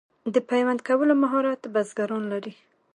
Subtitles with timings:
[0.33, 2.53] د پیوند کولو مهارت بزګران لري.